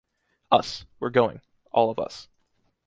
Us. 0.51 0.87
We’re 0.99 1.11
going. 1.11 1.41
All 1.73 1.91
of 1.91 1.99
us. 1.99 2.27